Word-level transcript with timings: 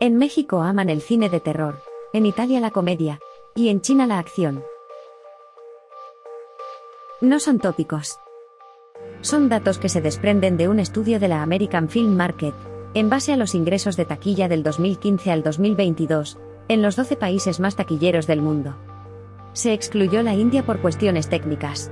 En 0.00 0.16
México 0.16 0.62
aman 0.62 0.90
el 0.90 1.00
cine 1.00 1.28
de 1.28 1.40
terror, 1.40 1.82
en 2.12 2.24
Italia 2.24 2.60
la 2.60 2.70
comedia, 2.70 3.18
y 3.56 3.68
en 3.68 3.80
China 3.80 4.06
la 4.06 4.20
acción. 4.20 4.62
No 7.20 7.40
son 7.40 7.58
tópicos. 7.58 8.20
Son 9.22 9.48
datos 9.48 9.78
que 9.78 9.88
se 9.88 10.00
desprenden 10.00 10.56
de 10.56 10.68
un 10.68 10.78
estudio 10.78 11.18
de 11.18 11.26
la 11.26 11.42
American 11.42 11.88
Film 11.88 12.14
Market, 12.14 12.54
en 12.94 13.10
base 13.10 13.32
a 13.32 13.36
los 13.36 13.56
ingresos 13.56 13.96
de 13.96 14.04
taquilla 14.04 14.46
del 14.46 14.62
2015 14.62 15.32
al 15.32 15.42
2022, 15.42 16.38
en 16.68 16.80
los 16.80 16.94
12 16.94 17.16
países 17.16 17.58
más 17.58 17.74
taquilleros 17.74 18.28
del 18.28 18.40
mundo. 18.40 18.76
Se 19.52 19.72
excluyó 19.72 20.22
la 20.22 20.34
India 20.34 20.64
por 20.64 20.80
cuestiones 20.80 21.28
técnicas. 21.28 21.90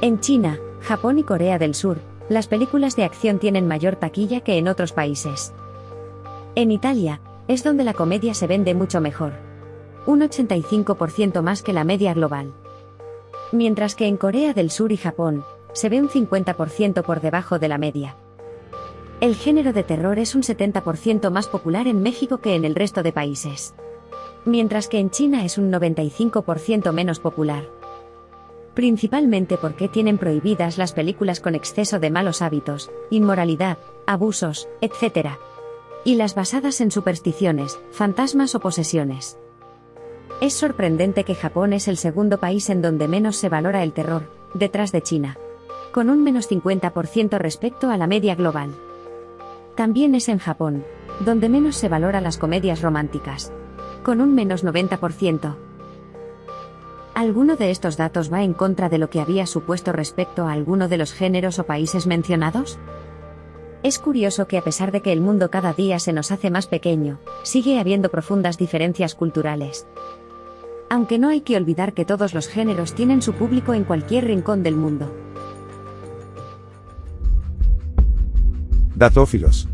En 0.00 0.18
China, 0.18 0.58
Japón 0.80 1.20
y 1.20 1.22
Corea 1.22 1.58
del 1.58 1.76
Sur, 1.76 1.98
las 2.28 2.48
películas 2.48 2.96
de 2.96 3.04
acción 3.04 3.38
tienen 3.38 3.68
mayor 3.68 3.94
taquilla 3.94 4.40
que 4.40 4.58
en 4.58 4.66
otros 4.66 4.92
países. 4.92 5.54
En 6.58 6.70
Italia, 6.70 7.20
es 7.48 7.62
donde 7.62 7.84
la 7.84 7.92
comedia 7.92 8.32
se 8.32 8.46
vende 8.46 8.74
mucho 8.74 9.02
mejor. 9.02 9.34
Un 10.06 10.20
85% 10.22 11.42
más 11.42 11.62
que 11.62 11.74
la 11.74 11.84
media 11.84 12.14
global. 12.14 12.54
Mientras 13.52 13.94
que 13.94 14.06
en 14.06 14.16
Corea 14.16 14.54
del 14.54 14.70
Sur 14.70 14.90
y 14.90 14.96
Japón, 14.96 15.44
se 15.74 15.90
ve 15.90 16.00
un 16.00 16.08
50% 16.08 17.02
por 17.02 17.20
debajo 17.20 17.58
de 17.58 17.68
la 17.68 17.76
media. 17.76 18.16
El 19.20 19.34
género 19.34 19.74
de 19.74 19.82
terror 19.82 20.18
es 20.18 20.34
un 20.34 20.40
70% 20.40 21.30
más 21.30 21.46
popular 21.46 21.86
en 21.88 22.02
México 22.02 22.38
que 22.38 22.54
en 22.54 22.64
el 22.64 22.74
resto 22.74 23.02
de 23.02 23.12
países. 23.12 23.74
Mientras 24.46 24.88
que 24.88 24.98
en 24.98 25.10
China 25.10 25.44
es 25.44 25.58
un 25.58 25.70
95% 25.70 26.90
menos 26.90 27.20
popular. 27.20 27.64
Principalmente 28.72 29.58
porque 29.58 29.88
tienen 29.88 30.16
prohibidas 30.16 30.78
las 30.78 30.94
películas 30.94 31.40
con 31.40 31.54
exceso 31.54 31.98
de 31.98 32.10
malos 32.10 32.40
hábitos, 32.40 32.90
inmoralidad, 33.10 33.76
abusos, 34.06 34.68
etc. 34.80 35.36
Y 36.06 36.14
las 36.14 36.36
basadas 36.36 36.80
en 36.80 36.92
supersticiones, 36.92 37.80
fantasmas 37.90 38.54
o 38.54 38.60
posesiones. 38.60 39.38
Es 40.40 40.54
sorprendente 40.54 41.24
que 41.24 41.34
Japón 41.34 41.72
es 41.72 41.88
el 41.88 41.96
segundo 41.96 42.38
país 42.38 42.70
en 42.70 42.80
donde 42.80 43.08
menos 43.08 43.34
se 43.34 43.48
valora 43.48 43.82
el 43.82 43.92
terror, 43.92 44.30
detrás 44.54 44.92
de 44.92 45.02
China. 45.02 45.36
Con 45.92 46.08
un 46.08 46.22
menos 46.22 46.48
50% 46.48 47.38
respecto 47.38 47.90
a 47.90 47.96
la 47.96 48.06
media 48.06 48.36
global. 48.36 48.70
También 49.74 50.14
es 50.14 50.28
en 50.28 50.38
Japón, 50.38 50.84
donde 51.24 51.48
menos 51.48 51.74
se 51.74 51.88
valora 51.88 52.20
las 52.20 52.38
comedias 52.38 52.82
románticas. 52.82 53.50
Con 54.04 54.20
un 54.20 54.32
menos 54.32 54.64
90%. 54.64 55.56
¿Alguno 57.14 57.56
de 57.56 57.72
estos 57.72 57.96
datos 57.96 58.32
va 58.32 58.44
en 58.44 58.54
contra 58.54 58.88
de 58.88 58.98
lo 58.98 59.10
que 59.10 59.20
había 59.20 59.44
supuesto 59.44 59.90
respecto 59.90 60.46
a 60.46 60.52
alguno 60.52 60.86
de 60.86 60.98
los 60.98 61.12
géneros 61.12 61.58
o 61.58 61.64
países 61.64 62.06
mencionados? 62.06 62.78
Es 63.86 64.00
curioso 64.00 64.48
que 64.48 64.58
a 64.58 64.64
pesar 64.64 64.90
de 64.90 65.00
que 65.00 65.12
el 65.12 65.20
mundo 65.20 65.48
cada 65.48 65.72
día 65.72 66.00
se 66.00 66.12
nos 66.12 66.32
hace 66.32 66.50
más 66.50 66.66
pequeño, 66.66 67.20
sigue 67.44 67.78
habiendo 67.78 68.08
profundas 68.10 68.58
diferencias 68.58 69.14
culturales. 69.14 69.86
Aunque 70.90 71.20
no 71.20 71.28
hay 71.28 71.42
que 71.42 71.56
olvidar 71.56 71.92
que 71.92 72.04
todos 72.04 72.34
los 72.34 72.48
géneros 72.48 72.94
tienen 72.96 73.22
su 73.22 73.34
público 73.34 73.74
en 73.74 73.84
cualquier 73.84 74.24
rincón 74.24 74.64
del 74.64 74.74
mundo. 74.74 75.14
Datófilos. 78.96 79.68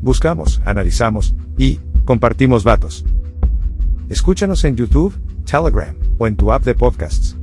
Buscamos, 0.00 0.60
analizamos 0.64 1.36
y 1.56 1.78
compartimos 2.04 2.64
datos. 2.64 3.04
Escúchanos 4.08 4.64
en 4.64 4.74
YouTube, 4.74 5.14
Telegram 5.44 5.94
o 6.18 6.26
en 6.26 6.34
tu 6.34 6.50
app 6.50 6.64
de 6.64 6.74
podcasts. 6.74 7.36